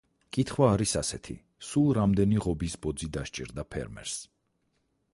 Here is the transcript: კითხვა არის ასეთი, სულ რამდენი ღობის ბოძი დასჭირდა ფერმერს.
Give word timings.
კითხვა 0.35 0.69
არის 0.77 0.93
ასეთი, 1.01 1.35
სულ 1.69 1.87
რამდენი 1.99 2.41
ღობის 2.47 2.79
ბოძი 2.87 3.13
დასჭირდა 3.19 3.71
ფერმერს. 3.77 4.21